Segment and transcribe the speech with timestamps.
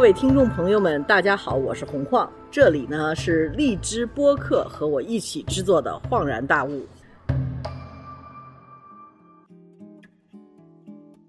[0.00, 6.70] 各位听众朋友们，大家好，我是洪晃，这里呢是荔枝播客和我一起制作的《恍然大悟》。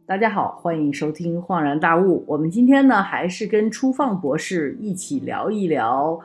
[0.05, 2.21] 大家好，欢迎收听《恍然大悟》。
[2.25, 6.17] 我们今天呢，还是跟初放博士一起聊一聊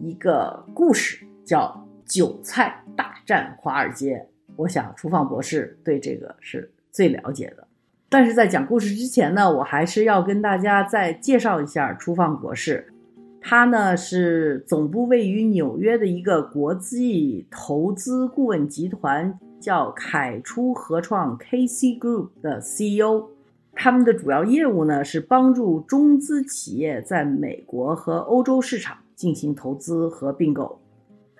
[0.00, 1.68] 一个故事，叫
[2.12, 4.16] 《韭菜大战华尔街》。
[4.56, 7.64] 我想初放博士对这个是最了解的。
[8.12, 12.92] 但是在讲故事之前呢，我还是要跟大家再介绍一下初放博士。
[13.40, 23.28] 他呢是总部位于纽约的一个国际投资顾问集团，叫凯初合创 （KC Group） 的 CEO。
[23.72, 30.81] 他们的主要业务呢是帮助中资企业在美国和欧洲市场进行投资和并购。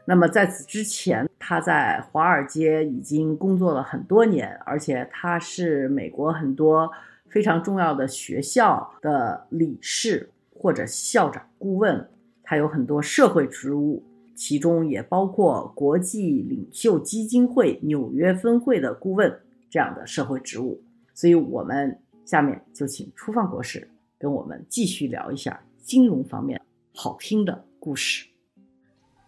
[0.05, 6.91] 那么在此之前，他在华尔街已经工作了很多年，而且他是美国很多
[7.28, 12.09] 非常重要的学校的理事或者校长顾问，
[12.42, 14.03] 他有很多社会职务，
[14.34, 19.33] 其中也包括国际领袖基金会纽约分会的顾问
[19.70, 20.83] 这样的社会职务。
[21.14, 26.61] 所以，我们下面就请初放博士跟我们继续聊一下金融方面
[26.92, 28.31] 好听的故事。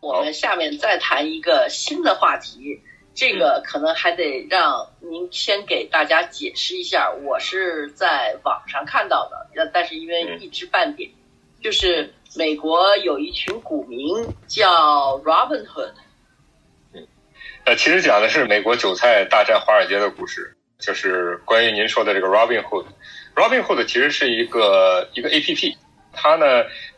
[0.05, 2.79] 我们下面再谈一个新的话题，
[3.15, 7.11] 这个可能还得让您先给大家解释一下。
[7.11, 11.11] 我是在网上看到的，但是因为一知半解，
[11.63, 15.95] 就是美国有一群股民叫 Robinhood。
[16.93, 17.09] 嗯，
[17.65, 22.85] 呃，其实讲的是美国韭菜大战华尔街的故事，就是关于您说的这个 Robinhood。
[23.35, 25.79] Robinhood 其实是一个一个 A P P。
[26.17, 26.47] 它呢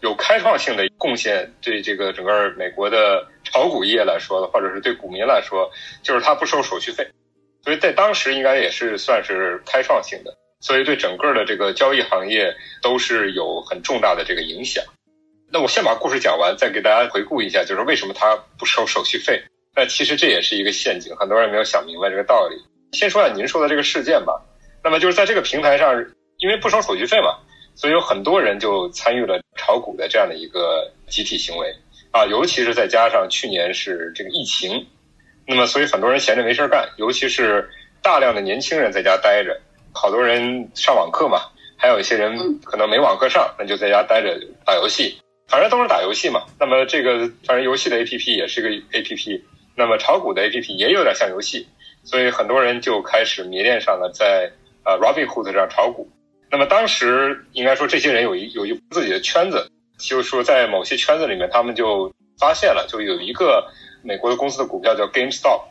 [0.01, 5.71] 有开创性的贡献，对这个整个美国的炒股业来说的，或者是对股民来说，
[6.03, 7.09] 就是它不收手续费，
[7.63, 12.53] 所以在当时应该也是算是开创性的，所以对整个的这个交易行业
[12.83, 14.83] 都是有很重大的这个影响。
[15.53, 19.41] 那我先把故事讲完，再给大家回顾一下，就是为什么它不收手续费。
[19.77, 22.57] 那其实这也是一个陷阱，很多人没有想明白这个道理。
[22.99, 24.43] 先说下您说的这个事件吧。
[24.83, 26.05] 那么就是在这个平台上，
[26.39, 27.39] 因为不收手续费嘛。
[27.77, 31.73] 所以有很多人就参与了炒股的这样的一个集体行为
[32.11, 34.87] 啊，尤其是再加上去年是这个疫情，
[35.47, 37.69] 那么所以很多人闲着没事干，尤其是
[38.03, 39.61] 大量的年轻人在家待着，
[39.93, 41.43] 好多人上网课嘛，
[41.77, 46.47] 还有一些人可能没网课上，那就在家待着打游戏，反正都是打游戏嘛。
[46.59, 49.45] 那么这个反正游戏的 A P P 也是个 A P P，
[49.75, 51.69] 那么炒股的 A P P 也有点像游戏，
[52.05, 54.51] 所以很多人就开始迷恋上了在
[54.85, 56.09] 呃 Robinhood 上炒股。
[56.51, 63.67] 那么当时应该说，这些人有一有一自己的圈子，就是说在某些圈子里面，他们就发现了，就有一个
[64.03, 65.63] 美国的公司的股票叫 GameStop，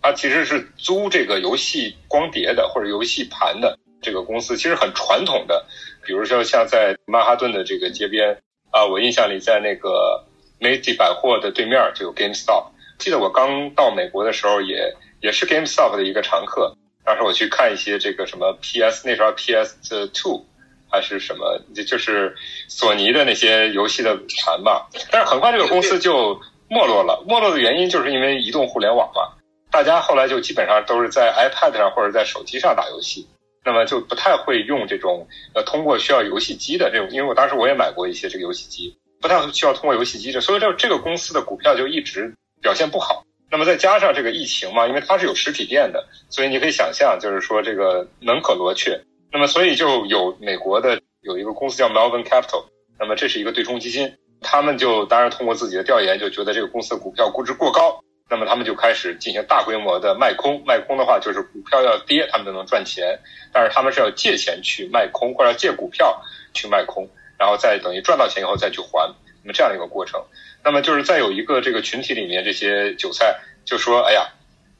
[0.00, 5.66] 它其实是租这个游戏光碟的或者游戏盘的这个公司，其实很传统的。
[6.04, 8.40] 比如说像在曼哈顿的这个街边
[8.70, 10.24] 啊，我印象里在那个
[10.60, 12.66] Macy 百货的对面就有 GameStop。
[12.98, 16.76] 记得我刚到美国的时候，也也是 GameStop 的一个常客。
[17.06, 20.44] 当时我去看一些这个什么 PS 那时候 PS Two
[20.90, 22.34] 还是什么，就就是
[22.68, 24.88] 索尼的那些游戏的盘吧。
[25.10, 29.38] 但是很快这个公司就没落了，没落的原因就是因为移动互联网嘛，
[29.70, 33.26] 大家后来就基本上都是在 iPad 上或者在手机上打游戏，
[33.64, 43.24] 那么就不太会用这种呃通过需要游戏机的这种，因为我当时我也买过一些这个游戏机，不太需要通过游戏机的，所以这这个公司的股票就一直表现不好。
[43.50, 49.00] 那么再加上这个疫情嘛，因为它是有实体店的，所以你可以想象，就是说这个门可罗雀。
[49.32, 52.64] 那么所以就有美国的有一个公司叫 Melvin Capital，
[52.98, 60.62] 那么这是一个对冲基金，他们就当然通过自己的调研，就觉得这个公司的股票估值过高，那么他们就开始进行大规模的卖空。
[60.66, 63.18] 卖空的话，就是股票要跌，他们就能赚钱，
[63.52, 66.20] 但是他们是要借钱去卖空，或者借股票
[66.54, 67.08] 去卖空，
[67.38, 69.14] 然后再等于赚到钱以后再去还，
[69.46, 70.20] 那么这样一个过程。
[70.64, 74.26] 那么就是在有一个这个群体里面，这些韭菜就说：“哎呀，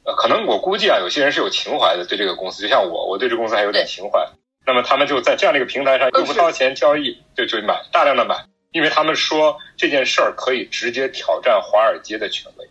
[0.03, 4.27] 呃，可能我估计啊，有些人是有情怀的，对这个公司，就像我，我对这公司还有点情怀。
[4.65, 8.35] 那么他们就在这样的一个平台上，又不掏钱交易，就就买大量的买，
[8.73, 12.69] 因为他们说这件事儿可以直接挑战华尔街的权威，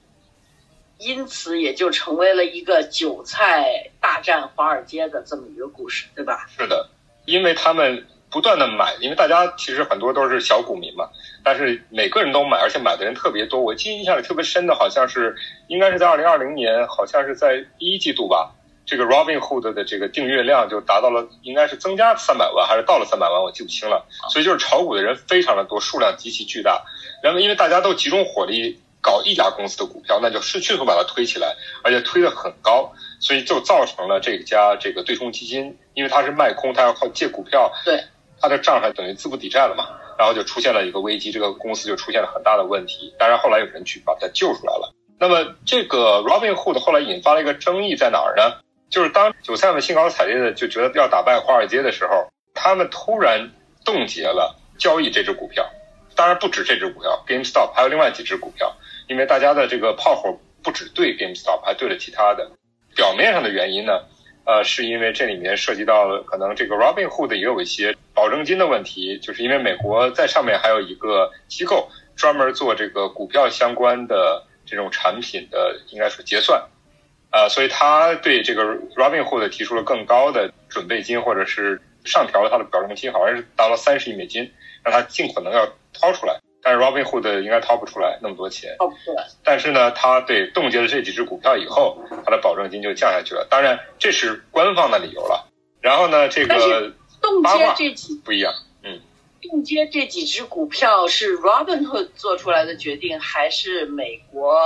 [0.98, 6.46] 因此也就成为了一个韭菜大战华尔街的这么一个故事，对吧？
[6.58, 6.90] 是的，
[7.24, 11.08] 因为他们。”不断的买，因为大家其实很多都是小股民嘛，
[11.42, 13.60] 但是每个人都买，而且买的人特别多。
[13.60, 15.34] 我记忆印象里特别深的，好像是
[15.68, 18.52] 应该是在二零二零年，好像是在第一季度吧，
[18.84, 24.04] 这个 Robinhood 的这个订阅量就达到了，应该是增加三百万，还是到了三百万，我记不清了。
[24.30, 26.84] 所以就是炒股的人非常的多，数量极其巨大。
[27.22, 37.72] 然后因为大家都集中火力搞一家公司的股票，那就是迅速把它推起来，而且推得很高，所以就造成了这家这个对冲基金，因为它是卖空，它要靠借股票。
[37.84, 38.04] 对。
[38.40, 39.88] 他的账上等于资不抵债了嘛，
[40.18, 43.14] 然后就出现了一个危机，这个公司就出现了很大的问题。
[43.18, 44.92] 当然后来有人去把他救出来了。
[45.18, 48.60] 那么这个 Robinhood 后来引发了一个争议在哪儿呢？
[48.88, 53.50] 就是当韭菜们兴高采烈的就觉得要打败华尔街的时候，他们突然
[53.84, 55.68] 冻结了交易这只股票。
[56.14, 58.74] 当然不止这只股票，GameStop 还有另外几只股票，
[59.08, 62.50] 因为大家的这个炮火不止对 GameStop，还对了其他的。
[62.94, 64.00] 表面上的原因呢，
[64.46, 76.60] 呃，是因为这里面涉及到了可能这个 Robinhood 也有一些保证金的问题，就是因为美国在上面还有一个机构专门做这个股票相关的这种产品的，应该说结算，
[77.30, 78.64] 啊，所以他对这个
[78.96, 84.50] Robinhood 提出了更高的准备金，或者是上调了他的保证金，好像是达到三十亿美金，
[84.82, 85.68] 让他尽可能要。
[85.98, 88.76] 掏出来，但是 Robinhood 应该掏不出来那么多钱。
[88.78, 89.26] 掏不出来。
[89.42, 93.46] 但是呢，他对冻结了这几只股票以后，他的保证金就降下去了。
[93.48, 95.48] 当然，这是官方的理由了。
[95.80, 96.92] 然后呢，这个
[97.26, 98.54] 冻结这几不一样。
[98.82, 99.00] 嗯，
[99.42, 104.60] 冻结这几只股票是 Robinhood 做出来的决定，还是美国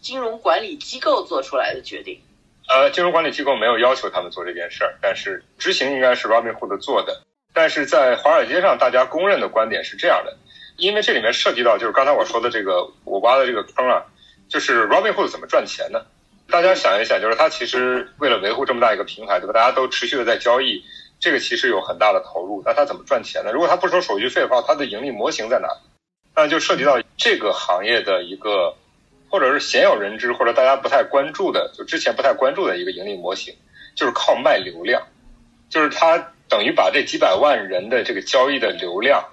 [0.00, 2.20] 金融管理机构做出来的决定？
[2.68, 7.22] 呃，金融管理机构没有要求他们做这件事儿，但是执行应该是 Robinhood 做的。
[7.54, 10.36] 但是在华尔街上，大家公认的观点是这样的。
[10.78, 14.04] 因为这里面涉及到就是刚才我说的这个我挖的这个坑啊，
[14.48, 16.06] 就是 Robinhood 怎么赚钱呢？
[16.48, 19.52] 大家想一想，就是他其实为了维护这么大一个平台，对吧？
[19.52, 20.82] 大家都持续的在交易，
[21.22, 22.62] 这个其实有很大的投入。
[22.66, 23.52] 那他怎么赚钱呢？
[23.52, 25.68] 如果他不收手续费的话，他的盈利模型在哪？
[26.36, 28.74] 那就涉及到这个行业的一个，
[29.30, 33.54] 或者是鲜有人知或者大家不太关注的，就之前不太关注的一个盈利模型，
[33.94, 35.06] 就是靠卖流量，
[35.70, 39.24] 就是他等于把这几百万人的这个交易的流量。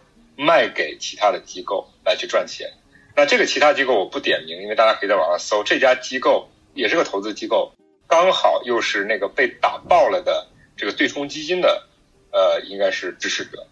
[0.42, 2.72] 卖给其他的机构来去赚钱，
[3.14, 5.66] 那这个其他机构我不点名，因为大家可以在网上搜。
[5.66, 7.74] 这家机构也是个投资机构，
[8.08, 10.48] 刚好又是那个被打爆了的
[10.80, 11.84] 这个对冲基金的，
[12.32, 13.68] 呃，应该是支持者。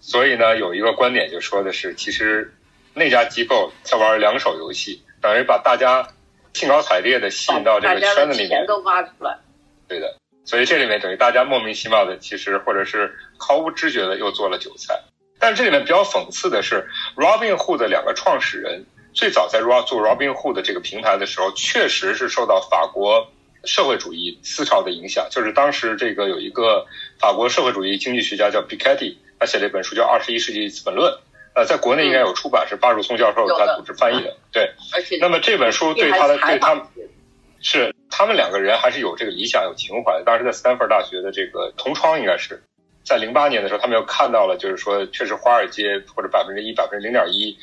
[0.00, 2.52] 所以呢，有一个观点就说的是，其实
[2.94, 6.08] 那家机构在玩两手游戏，等于把大家
[6.54, 9.38] 兴高采烈的吸引到这个圈子里面，钱都挖出来。
[9.86, 15.00] 对的，所以这里面等于大家莫名其妙的，其实或者是毫无知觉的又做了韭菜。
[15.38, 18.84] 但这里面比较讽刺的是，Robinhood 的两个创始人
[19.14, 23.30] 最早在 Rob 做 Robinhood 这个平台的时候，确实是受到法国
[23.68, 25.28] 社会主义思潮的影响。
[25.30, 26.86] 就是当时这个有一个
[27.20, 31.12] 法国社会主义经济学家叫 Piketty，他写了一本书叫《二十一世纪资本论》，
[31.54, 34.36] 呃，在国内应该有出版，是巴汝松教授他组织翻译的。
[34.50, 34.72] 对，
[35.20, 36.88] 那么这本书对他的对他
[37.60, 40.22] 是他们两个人还是有这个理想有情怀。
[40.24, 42.62] 当时在斯坦福大学的这个同窗应该是。
[43.04, 47.56] 在零八年的时候，他们又看到了，就是说，确实华尔街或者百分之一、百分之零点一，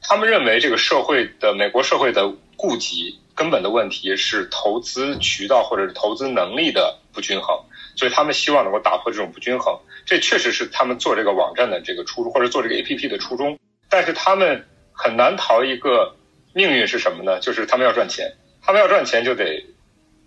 [0.00, 2.22] 他们认为这个社会的美国社会的
[2.56, 7.62] 痼疾根本的问题是投资渠道或者是投资能力的不均衡，
[7.94, 9.78] 所以他们希望能够打破这种不均衡。
[10.06, 13.58] 这确实是他们做这个网站的这个初衷，或者做这个 APP 的初衷。
[13.90, 16.16] 但是他们很难逃一个
[16.54, 17.38] 命运是什么呢？
[17.40, 19.64] 就是他们要赚钱，他们要赚钱就得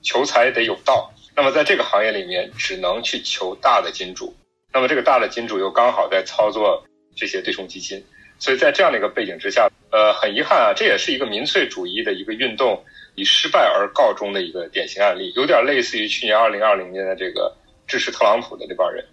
[0.03, 1.11] 求财得有道。
[1.35, 4.35] 那么在这个行业里面，只能去求大的金主。
[4.71, 6.85] 那么这个大的金主又刚好在操作
[7.15, 8.05] 这些对冲基金，
[8.39, 12.81] 所以在这样的一个背景之下，呃，很遗憾啊，这也是一个民粹主义的一个运动
[13.15, 17.53] 以失败而告终的一个典型案例，有点类似于去年二零二零年的这个
[17.85, 19.05] 支持特朗普的那帮人，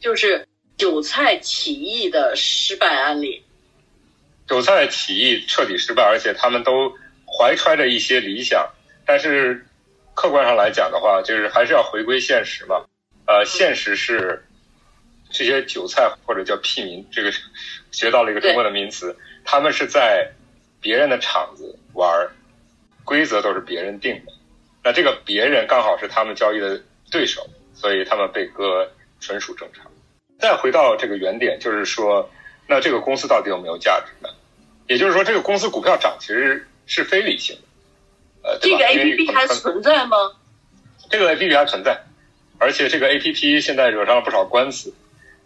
[0.00, 3.44] 就是韭菜起义的失败案例。
[4.46, 6.90] 韭菜起义彻底失败，而且他们都
[7.26, 8.66] 怀揣着一些理想，
[9.04, 9.66] 但是
[10.14, 12.84] 客观上来讲的话，就是还是要回归现实嘛，
[13.26, 14.42] 呃，现实是。
[15.36, 17.32] 这些韭菜或者叫屁民，这个
[17.94, 20.32] 学到了一个中国的名词，他们是在
[20.80, 22.28] 别人的场子玩，
[23.04, 24.32] 规则都是别人定的，
[24.82, 26.82] 那这个别人刚好是他们交易的
[27.12, 29.86] 对手，所以他们被割纯属正常。
[30.40, 32.28] 再回到这个原点，就是说，
[32.66, 34.28] 那这个公司到底有没有价值呢？
[34.88, 37.56] 也就是说，这个公司股票涨其实是非理性
[38.42, 40.16] 的，呃，这个 A P P 还存在吗？
[41.08, 42.02] 这个 A P P 还存在，
[42.58, 44.92] 而且这个 A P P 现在惹上了不少官司。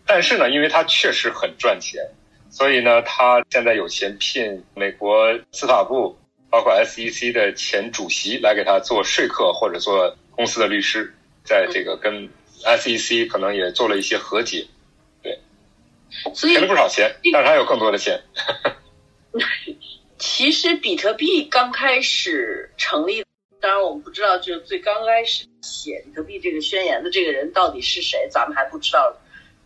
[0.07, 2.03] 但是呢，因为它确实很赚钱，
[2.51, 6.17] 所以呢，他现在有钱聘美国司法部，
[6.51, 11.15] 包括 SEC 的前主席来给他做说客或者做公司的律师，
[11.45, 12.29] 在这个跟
[12.65, 14.67] SEC 可能也做了一些和解，
[15.23, 15.39] 对，
[16.35, 18.21] 所以赔了不少钱，但是他有更多的钱。
[20.19, 23.25] 其实比特币刚开始成立，
[23.61, 29.17] 当然我们不知道，就是最刚开始写比特币这个宣言的这个人到底是谁，咱们还不知道。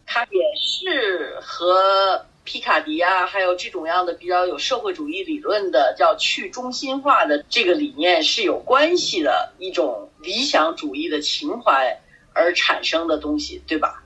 [0.04, 12.00] 他也是和皮卡迪啊，还有这种样的比较有社会主义理论的叫去中心化的这个理念是有关系的一种理想主义的情怀
[12.32, 14.02] 而产生的东西，对吧？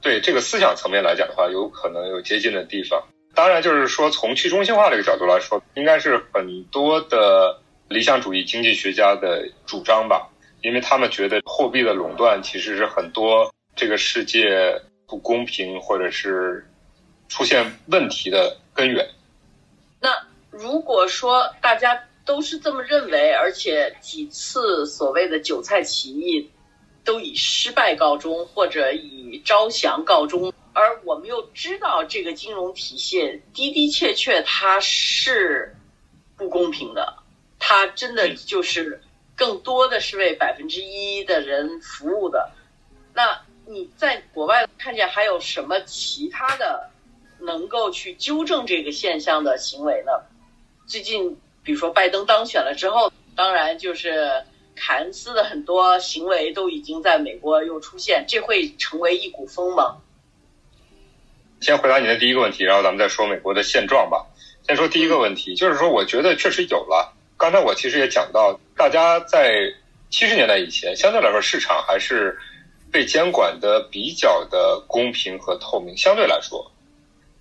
[0.00, 3.02] 对这个思想层面来讲的话，有可能有接近的地方。
[3.34, 10.28] 当然，就是说从去中心化这个角度来说，应该是很多的理想主义经济学家的主张吧，
[10.62, 16.66] 因为他们觉得货币的垄断其实是很多这个世界不公平或者是
[17.32, 19.08] 出现问题的根源。
[19.98, 26.50] 那如果说大家都是这么认为，而且几次所谓的韭菜起义
[27.04, 30.52] 都以失败告终，或者以招降告终。
[30.74, 35.74] 而我们又知道这个金融体系的的确确它是
[36.36, 37.14] 不公平的，
[37.58, 39.00] 它真的就是
[39.34, 42.52] 更多的是为百分之一的人服务的。
[43.14, 46.90] 那你在国外看见还有什么其他的
[47.44, 50.12] 能够去纠正这个现象的行为呢？
[50.86, 54.44] 最近比如说拜登当选了之后，当然就是
[54.74, 59.98] 凯恩斯的很多行为都已经在美国又出现，这会成为一股风吗？
[61.60, 64.26] 先回答你的第一个问题，然后咱们再说美国的现状吧。
[64.66, 67.14] 先说第一个问题，就是说，我觉得确实有了。
[67.36, 69.72] 刚才我其实也讲到，大家在
[70.10, 72.36] 七十年代以前，相对来说市场还是
[72.90, 75.96] 被监管的比较的公平和透明。
[75.96, 76.71] 相对来说，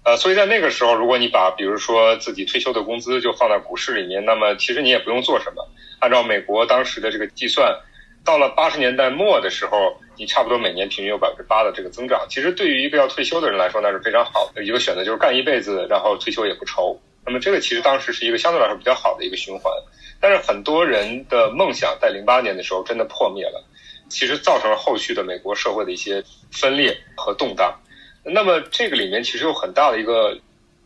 [0.03, 5.67] 呃，所以在那个时候，如果你把比如说自己退休的工资就放在股市里面，那么其实你也不用做什么。
[5.99, 7.79] 按照美国当时的这个计算，
[8.23, 9.97] 到了八十年代末的时候。
[10.17, 16.99] 你差不多每年平均有百分之八的这个增长，其实对于一个要退休的人来说，那是非常好的一个选择，就是干一辈子，然后退休也不愁。
[17.25, 19.73] 那么这个其实当时是一个相对来说比较好的一个循环，
[20.19, 23.65] 但是很多人的梦想在零八年的时候真的破灭了，
[24.09, 27.73] 其实造成了后续的美国社会的一些分裂和动荡。
[28.23, 30.37] 那么这个里面其实有很大的一个，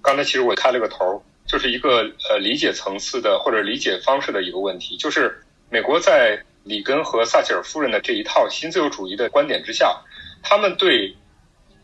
[0.02, 6.42] 刚才其实我开了个头，就是一个呃理解层次的或者理解方式的一个问题，就是美国在。
[6.66, 10.02] 里根和撒切尔夫人的这一套新自由主义的观点之下，
[10.42, 11.16] 他们对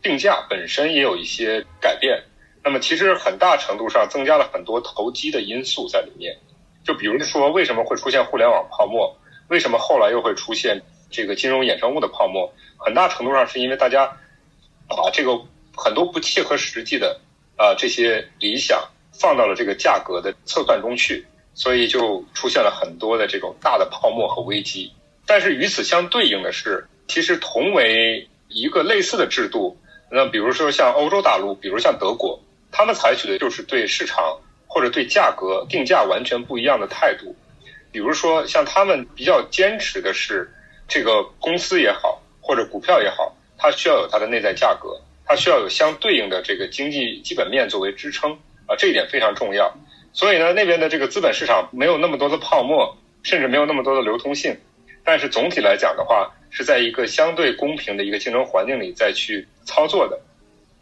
[0.02, 2.20] 定价本身也有一些改变。
[2.64, 6.36] 那么，其实很大程度上增加了很多投机的因素在里面。
[6.82, 9.16] 就比如说，为什么会出现互联网泡沫？
[9.46, 12.52] 为什么后来又会出现这个金融衍生物的泡沫？
[12.76, 14.16] 很大程度上是因为大家
[14.96, 15.40] 把这个
[15.76, 17.20] 很多不切合实际的
[17.56, 18.82] 啊这些理想
[19.12, 21.26] 放到了这个价格的测算中去。
[21.54, 24.90] 所以就出现了很多的这种大的泡沫和危机，
[25.26, 29.76] 但是与此相对应的是，其实同为一个类似的制度，
[30.10, 37.36] 那比如说像欧洲大陆，比如像德国，他们采取的就是对市场或者对价格定价完全不一样的态度。
[37.90, 40.50] 比如说像他们比较坚持的是，
[40.88, 48.32] 这个公司也好或者股票也好，它需要有它的内在价格，它需要有相对应的这个经济基本面作为支撑
[48.66, 49.72] 啊，这一点非常重要。
[50.12, 54.58] 所以呢，那边的这个资本市场没有那么多的泡沫，甚至没有那么多的流通性。
[55.04, 60.18] 但是总体来讲的话，是在一个相对公平的一个竞争环境里再去操作的。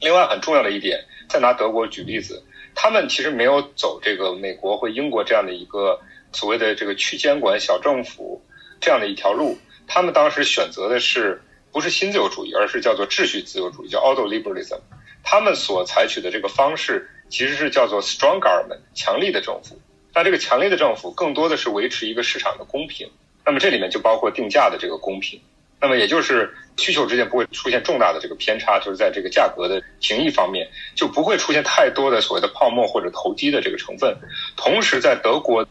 [0.00, 2.42] 另外很重要的一点，再拿德国举例子，
[2.74, 6.00] 他们其实没有走这个美国或英国这样的一个
[6.32, 8.42] 所谓的这个去监管小政府
[8.80, 9.58] 这样的一条路。
[9.86, 14.80] 他们当时选择的是不是新自由主义，而是叫做秩序自由主义，叫 auto liberalism。
[15.22, 17.08] 他们所采取的这个方式。
[17.30, 19.80] 其实是叫做 strong government 强力的政府，
[20.12, 23.08] 那这个强力的政府更多的是维持一个市场的公平，
[23.46, 25.40] 那么这里面就包括定价的这个公平，
[25.80, 34.12] 那么也就是需求之间不会出现重大的这个偏差，就是在这个价格的情谊方面就不会出现太多的所谓的泡沫或者投机的这个成分。
[34.56, 35.64] 同时，在德国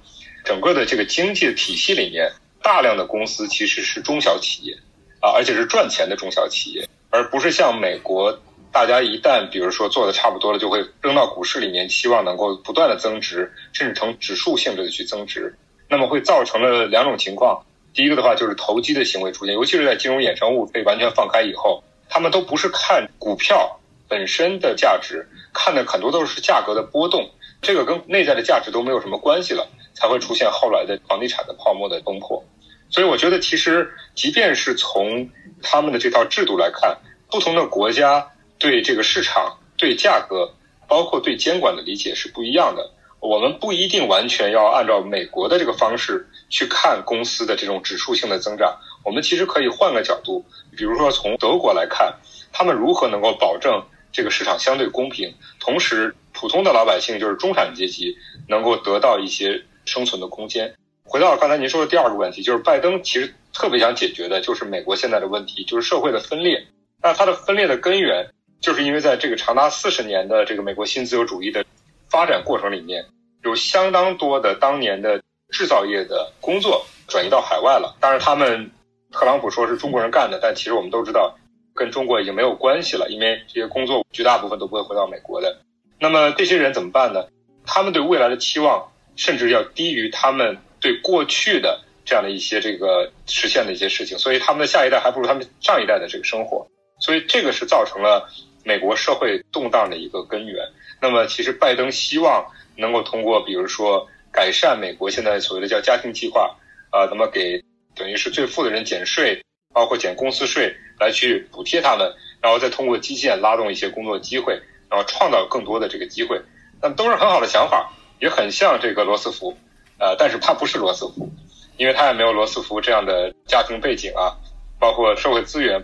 [0.46, 2.32] 整个的这个经济体系里面，
[2.64, 4.78] 大量的公司其实是中小企业
[5.20, 8.40] 啊，而且是赚钱的中小企业，而不是像美国。
[8.72, 15.58] 大家一旦比如说做的差不多了，就会扔到股市里面，期望能够不断的增值，甚至成指数性质的去增值，
[15.90, 17.66] 那么会造成了两种情况。
[17.96, 27.28] 第一个的话就是投机的行为出现，尤其是在金融衍生物被完全放开以后，他们都不是看股票本身的价值，看的很多都是价格的波动，
[27.64, 32.46] 这个跟内在的价值都没有什么关系了，才会出现后来的房地产的泡沫的崩破。
[32.90, 35.30] 所以我觉得，其实即便是从
[35.62, 36.98] 他们的这套制度来看，
[37.30, 38.32] 不同的国家。
[38.62, 40.54] 对这个市场、对价格，
[40.86, 42.92] 包括对监管的理解是不一样的。
[43.22, 48.78] 我们不一定完全要按照美国的这个方式去看公司的这种指数性的增长。
[49.06, 50.44] 我们其实可以换个角度，
[50.76, 52.14] 比如说从德国来看，
[52.52, 53.82] 他们如何能够保证
[54.12, 58.14] 这个市场相对公平，同时普通的老百姓就是中产阶级
[58.50, 60.76] 能够得到一些生存的空间。
[61.10, 66.64] 回到刚才您说的第二个问题，就是拜登其实特别想解决的就是美国现在的问题，就是社会的分裂。
[67.02, 68.30] 那它的分裂的根源。
[68.62, 71.64] 就是因为在这个长达四十年的这个美国新自由主义的
[72.10, 73.06] 发展过程里面，
[73.42, 77.96] 有相当多的当年的制造业的工作转移到海外了。
[78.02, 78.70] 当然，他们
[79.14, 81.34] 特朗普说是中国人干的，但其实我们都知道，
[81.74, 85.60] 跟中国已经没有关系了，因为这些工作绝大部分都不会回到美国的。
[85.98, 87.28] 那么这些人怎么办呢？
[87.66, 96.68] 他们对未来的期望甚至要低于他们对过去的这样的一些这个实现的一些事情，所以他们的下一代还不如他们上一代的这个生活，
[97.00, 98.30] 所以这个是造成了
[98.64, 100.66] 美国社会动荡的一个根源。
[101.02, 102.46] 那么其实拜登希望
[102.76, 106.56] 能够通过比如说改善美国现在所谓的叫家庭计划，
[106.92, 107.64] 啊，那么给
[107.96, 109.44] 等于是最富的人减税，
[109.74, 114.60] 包括减公司税来去补贴他们，然后再通过基建拉动一些工作机会，
[114.90, 116.42] 然后创造更多的这个机会。
[116.82, 119.58] 那都是很好的想法，也很像这个罗斯福，
[120.00, 121.30] 呃，但是他不是罗斯福，
[121.78, 124.38] 因为他也没有罗斯福这样的家庭背景啊，
[124.80, 125.84] 包括社会资源，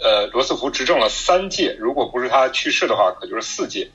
[0.00, 3.90] 呃，罗斯福执政了三届，如果不是他去世的话，可就是四届，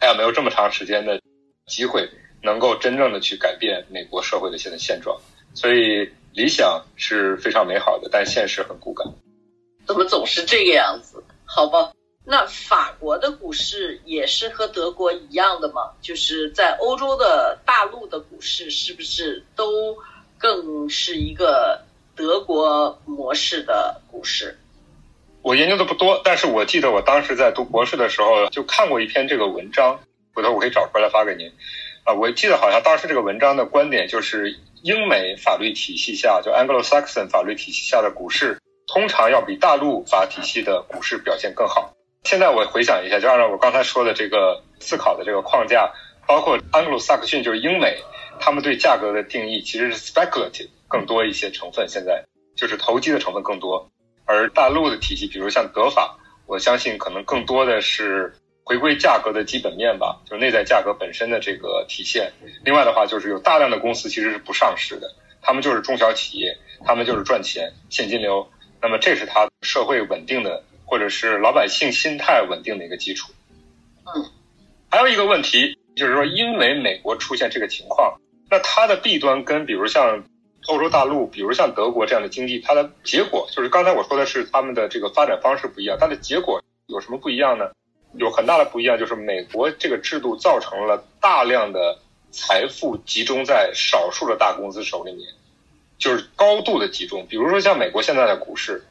[0.00, 1.20] 他也没有这么长时间的
[1.66, 2.08] 机会，
[2.42, 5.18] 能够真正的去改变美国社会的现在现状，
[5.54, 9.06] 所以理想是非常美好的，但现实很骨感。
[9.86, 11.22] 怎么总是这个样子？
[11.44, 11.92] 好吧。
[12.28, 15.92] 那法国的股市也是和德国一样的吗？
[16.02, 19.96] 就是在欧洲的大陆的股市，是不是都
[20.36, 21.82] 更是一个
[22.16, 24.58] 德国模式的股市？
[25.42, 30.00] 我研究的不多，但是我记得我当时在读博士的时候就看过一篇这个文章，
[30.34, 31.52] 回头我可以找出来发给您。
[32.02, 41.95] 啊，我记得好像当时这个文章的观点就是，英美法律体系下，就 Anglo-Saxon 法律体系下的股市，通常要比大陆法体系的股市表现更好。
[42.26, 45.92] 现在我回想一下，就按照我刚才说的这个思考的这个框架，
[46.26, 47.98] 包括安格鲁萨克逊就是英美，
[48.40, 52.24] 他们对价格的定义其实是 speculative 更多一些成分，现在
[52.56, 53.88] 就是投机的成分更多。
[54.24, 62.32] 而大陆的体系，比如像德法，我相信可能更多的是回归价格的基本面吧，就是内在价格本身的这个体现。
[62.64, 68.50] 另外的话，就是有大量的公司其实是不上市的，他们就是中小企业，他们就是赚钱现金流，
[68.82, 70.64] 那么这是它社会稳定的。
[70.86, 73.32] 或者是老百姓心态稳定的一个基础。
[74.04, 74.24] 嗯，
[74.88, 80.22] 还有一个问题就是说，因为美国出现这个情况，那它的弊端跟比如像
[80.68, 87.64] 欧洲大陆，比如像德国这样的经济，它的结果就是刚才我说的是他们的这个发展方式不一样，它的结果有什么不一样呢？
[88.14, 91.98] 有很大的不一样，就是美国这个制度造成了大量的
[92.30, 95.26] 财富集中在少数的大公司手里面，
[95.98, 97.26] 就是高度的集中。
[97.28, 98.84] 比如说像美国现在的股市。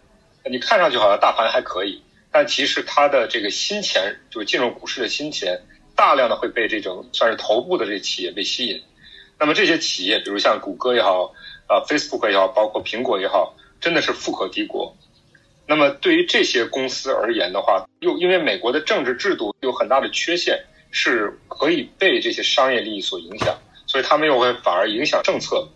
[0.47, 5.59] 你看上去好像大盘还可以，但其实它的这个新钱，就是进入股市的新钱，
[5.95, 8.79] 大量的会被这种算是头部的这些企业被吸引。
[9.39, 11.33] 那么这些企业，比如像谷歌也好，
[11.65, 14.95] 啊，Facebook 也好，包括苹果也好，真的是富可敌国。
[15.65, 25.67] 那么对于这些公司而言的话，又因为美国的政治制度有很大的缺陷，是可以被这些商业利益所影响，所以他们又会反而影响政策，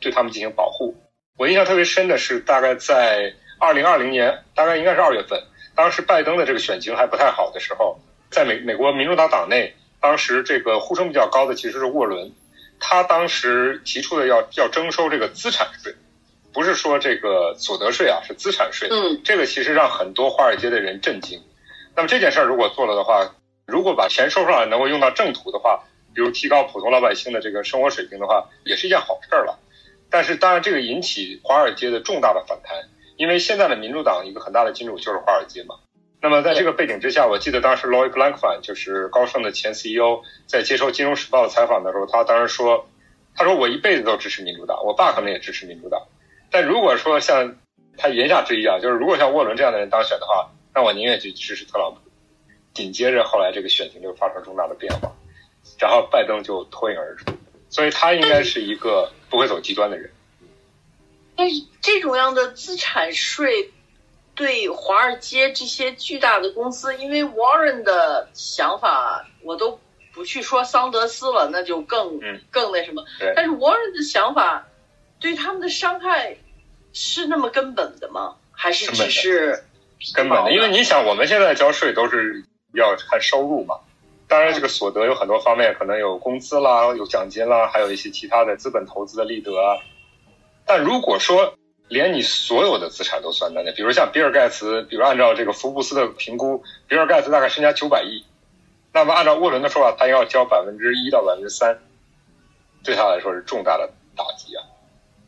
[0.00, 0.94] 对他们进行保护。
[1.38, 3.32] 我印象特别深的是，大概在。
[3.58, 5.42] 二零二零年大概应该是二月份，
[5.74, 12.30] 当时拜登的这个选情还不太好的时候，在美美国民主党党内，当时这个呼声比较高的其实是沃伦，
[12.78, 15.92] 他当时提出的要要征收这个资产税，
[16.52, 18.88] 不是说这个所得税啊，是资产税。
[18.90, 21.42] 嗯，这个其实让很多华尔街的人震惊。
[21.96, 23.34] 那么这件事儿如果做了的话，
[23.66, 25.82] 如果把钱收上来能够用到正途的话，
[26.14, 29.58] 比如提高普通老百姓的这个生活水平的话，也是一件好事儿了。
[30.08, 32.88] 但是当然这个引起华尔街的重大的反弹。
[33.18, 35.74] 因为现在的民主党一个很大的金主就是华尔街嘛，
[36.22, 42.88] 那么在这个背景之下，我记得当时 Lloyd Blankfein 就是高盛的前 CEO 在接受《金融时报》的采访的时候，他当时说，
[43.34, 46.00] 他说我一辈子都支持民主党，我爸可能也支持民主党，
[46.50, 47.56] 但如果说像
[47.96, 52.00] 他言下之意啊，就是如果像沃伦这样的人当选的话，那我宁愿去支持特朗普。
[52.74, 55.12] 紧接着后来这个选情就发生重大的变化，
[55.80, 57.32] 然后拜登就脱颖而出，
[57.68, 60.08] 所以他应该是一个不会走极端的人。
[61.38, 63.70] 但是这种样的资产税
[64.34, 69.78] 对华尔街这些巨大的公司，因为 Warren 的想法我都
[70.12, 72.18] 不去说桑德斯了，那就更
[72.50, 73.04] 更那什么。
[73.36, 74.66] 但是 Warren 的想法
[75.20, 76.38] 对他们的伤害
[76.92, 78.34] 是那么根本的吗？
[78.50, 79.62] 还是只是
[80.14, 80.50] 根本的？
[80.52, 83.76] 因为你想，我们现在交税都是要看收入嘛。
[84.26, 89.78] 当然，这个所得有很多方面，可能有工资啦，有奖金啦，还有一些其他的资本投资的利得啊。
[90.68, 91.54] 但如果说
[91.88, 98.22] 连你所有的资产都算在内，比如像比尔盖茨，比如按照这个福布斯的评估，比尔盖茨大概身家九百亿，
[98.92, 101.78] 那么按照沃伦的说法，他要交百分之一到百分之三，
[102.84, 104.62] 对他来说是重大的打击啊。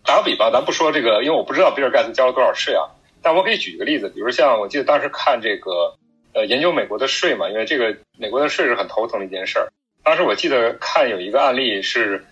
[0.04, 2.84] 打个比方，咱不说这个，因为我不知道比尔盖茨交了多少税啊，
[3.22, 5.96] 但我可以举一个例子，比如像我记得当时看这个
[6.34, 9.72] 呃研究美国的税嘛，因为这个美国的税是很头疼的一件事儿。
[10.04, 12.26] 当时我记得看有一个案例是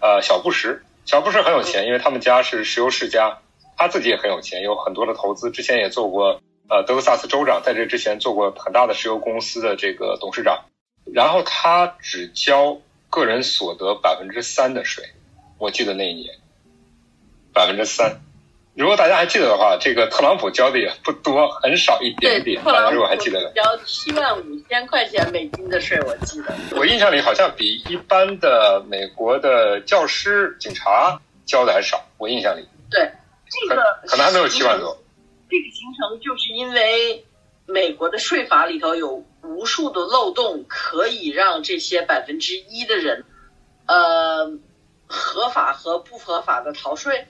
[0.00, 0.82] 呃小布什。
[1.04, 3.38] 乔布斯很有钱，因为他们家是石油世家，
[3.76, 5.50] 他自己也很有钱，有很多的投资。
[5.50, 10.64] 之前也做过呃德克萨斯州长，在这之前做过很大的石油公司的这个董事长，
[11.04, 15.04] 然后他只交个人所得百分之三的税，
[15.58, 16.34] 我记得那一年
[17.52, 18.22] 百分之三。
[18.76, 22.60] 如果大家还记得的话，这个特朗普交的也不多，很少一点点。
[22.64, 26.52] 大家如果还记得的，交七万五千块钱美金的税，我记得。
[26.76, 32.04] 我印象里好像比一般的美国的教师、警察交的还少。
[32.18, 33.08] 我印象里，对
[33.48, 34.98] 这个可能还没有七万多。
[35.48, 37.24] 这个形成就是因为
[37.66, 43.24] 美国的税法里头有无数的漏洞，可以让这些百分之一的人，
[43.86, 44.50] 呃，
[45.06, 47.28] 合法和不合法的逃税。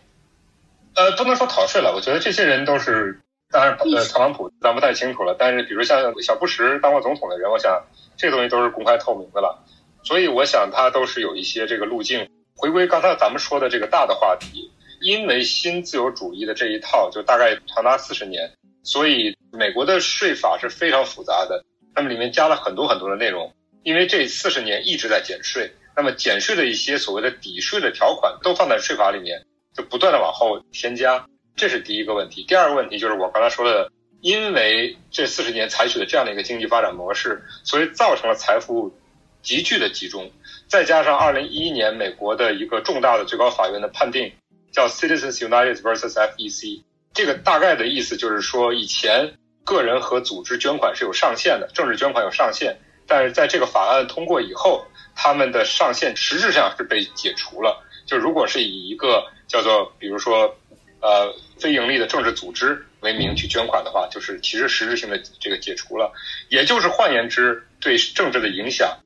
[0.97, 5.35] 呃，不能说逃税了，我觉得这些人都是，当然，呃，特朗普咱不太清楚了。
[5.39, 7.85] 但是，比如像小布什当过总统的人，我想
[8.17, 9.65] 这东西都是公开透明的了。
[10.05, 12.29] 所以，我想他都是有一些这个路径。
[12.57, 18.49] 回归刚才咱们说的这个大的话题，因为新自由主义的这一套就大概长达四十年，
[18.85, 21.65] 所以美国的税法是非常复杂的。
[21.93, 23.53] 那么里面加了很多很多的内容，
[23.83, 29.45] 因为这四十年一直在减税，那么减税的一些所谓的抵税的条款都放在税法里面。
[29.75, 32.45] 就不断的往后添加，这是第一个问题。
[32.45, 38.97] 第二个问题就是我刚才说的，因为这四十年采取的这样的一个经济发展模式，所以造成了财富
[39.43, 40.31] 急剧的集中。
[40.69, 44.33] 再加上二零一一年美国的一个重大的最高法院的判定，
[44.73, 46.83] 叫 Citizens United versus FEC，
[47.13, 49.35] 这个大概的意思就是说，以前
[49.65, 57.85] 个人和组织捐款是有上限的，政治捐款有上限，但是在这个法案通过以后，他们的上限实质上是被解除了。
[58.07, 60.57] 就如果是以一个叫做，比如说，
[61.01, 66.13] 呃，非盈利的政治组织为名去捐款的话，就是其实实质性的这个解除了，
[66.49, 68.99] 也就是换言之，对政治的影响，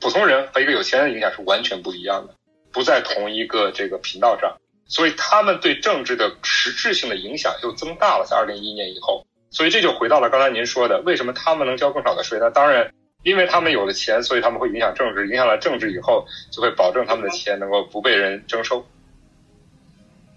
[0.00, 2.34] 普通人和一个有钱人的影响是完全不一样的，
[2.72, 12.38] 不在同一个这个频道上，所以他们对政治的实质性的影响又增大了，在二零一一年以后，所以这就回到了刚才您说的，为什么他们能交更少的税？
[12.40, 12.92] 那当然。
[13.24, 18.86] 因为他们有了钱，所以他们会影响政治，影响了政治以后，就会保证他们的钱能够不被人征收。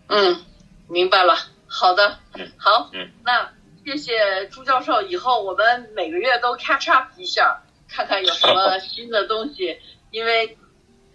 [0.08, 0.44] 嗯，
[0.88, 1.36] 明白了。
[1.68, 3.52] 好的，嗯，好，嗯，那
[3.86, 5.02] 谢谢朱教授。
[5.02, 9.80] 以后我们每个月都 catch up 一下，看看有什么新的东西。
[10.12, 10.58] 因为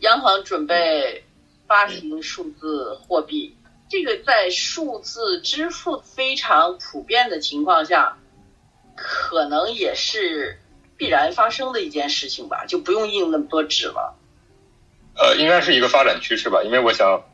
[0.00, 1.24] 央行准备
[1.66, 3.56] 发行数字货币，
[3.88, 8.18] 这个在数字支付非常普遍的情况下，
[8.96, 10.58] 可能也是。
[10.94, 14.16] 必然发生的一件事情吧，就不用印那么多纸了。
[15.16, 17.24] 呃，应该是一个发展趋势吧，因为我想，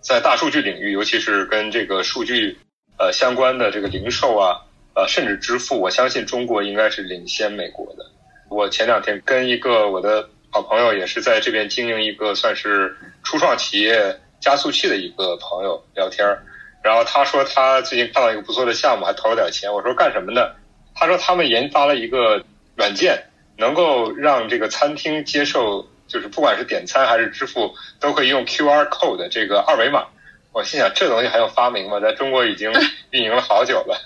[0.00, 2.58] 在大数据领域，尤其是跟这个数据
[2.98, 4.60] 呃相关的这个零售啊，
[4.94, 8.04] 呃，甚至支付，我相信中国应该是领先美国的。
[8.50, 16.42] 我前两天跟一个我的好朋友，也是在这边经营一个算是初创企业加速器的一个朋友聊天儿，
[16.82, 19.72] 然后他说他最近看到一个不错的项目，还投了点钱。
[19.72, 20.56] 我说干什么的？
[20.94, 22.44] 他说他们研发了一个。
[22.78, 23.24] 软件
[23.56, 30.06] 能够让这个餐厅接受，就是不管是点餐还是支付，都可以用 QR code 这个二维码。
[30.52, 32.00] 我心想，这东西还用发明吗？
[32.00, 32.72] 在中国已经
[33.10, 34.00] 运营了好久了。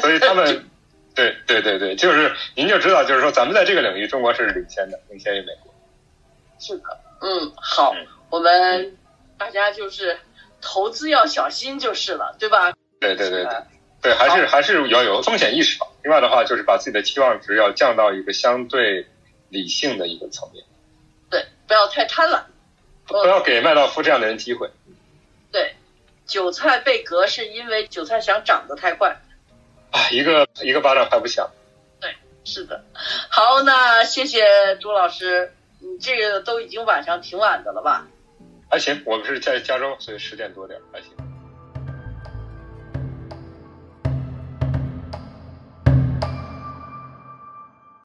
[0.00, 0.70] 所以他们，
[1.14, 5.74] 对对对对，就是您就知道，就是说咱们在这个领域，中国是领先的，领先于美国。
[6.58, 6.84] 是的，
[7.20, 7.92] 嗯，好，
[8.30, 8.96] 我们
[9.36, 10.16] 大家就是
[10.60, 12.72] 投资要小心就是了，对吧？
[13.00, 13.52] 对对对对。
[14.00, 15.86] 对，还是还是要有风险意识吧。
[16.02, 19.06] 另外的话，就是把自己的期望值要降到一个相对
[19.48, 20.64] 理性的一个层面。
[21.66, 22.42] 对，不要太贪婪，
[23.06, 24.70] 不要给麦道夫这样的人机会。
[25.50, 25.74] 对，
[26.26, 29.16] 韭菜被割是因为韭菜想长得太快。
[29.90, 31.50] 啊，一个一个巴掌拍不响。
[32.00, 32.84] 对，是的。
[33.28, 35.54] 好，那谢谢朱老师。
[35.84, 38.06] 你这个都已经晚上挺晚的了吧？
[38.70, 41.10] 还行，我们是在加州，所以十点多点，还行。